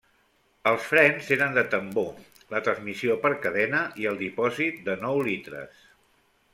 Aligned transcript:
Els 0.69 0.87
frens 0.93 1.27
eren 1.35 1.53
de 1.57 1.65
tambor, 1.73 2.09
la 2.55 2.63
transmissió 2.69 3.19
per 3.27 3.33
cadena 3.45 3.85
i 4.05 4.11
el 4.15 4.21
dipòsit 4.27 4.85
de 4.91 5.01
nou 5.07 5.27
litres. 5.33 5.89